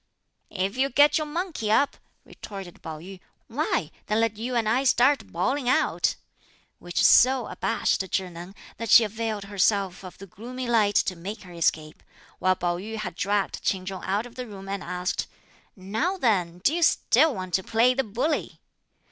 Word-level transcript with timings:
"If 0.49 0.77
you 0.77 0.89
get 0.89 1.19
your 1.19 1.27
monkey 1.27 1.71
up," 1.71 1.95
retorted 2.25 2.81
Pao 2.81 2.97
yü, 2.97 3.19
"why, 3.45 3.91
then 4.07 4.19
let 4.19 4.35
you 4.35 4.55
and 4.55 4.67
I 4.67 4.83
start 4.83 5.31
bawling 5.31 5.69
out;" 5.69 6.15
which 6.79 7.05
so 7.05 7.45
abashed 7.45 8.01
Chih 8.09 8.31
Neng 8.31 8.55
that 8.77 8.89
she 8.89 9.03
availed 9.03 9.43
herself 9.43 10.03
of 10.03 10.17
the 10.17 10.25
gloomy 10.25 10.65
light 10.67 10.95
to 10.95 11.15
make 11.15 11.43
her 11.43 11.53
escape; 11.53 12.01
while 12.39 12.55
Pao 12.55 12.77
yü 12.77 12.95
had 12.95 13.13
dragged 13.13 13.61
Ch'in 13.63 13.85
Chung 13.85 14.03
out 14.03 14.25
of 14.25 14.33
the 14.33 14.47
room 14.47 14.67
and 14.67 14.83
asked, 14.83 15.27
"Now 15.75 16.17
then, 16.17 16.57
do 16.63 16.73
you 16.73 16.81
still 16.81 17.35
want 17.35 17.53
to 17.53 17.61
play 17.63 17.93
the 17.93 18.03
bully!" 18.03 18.59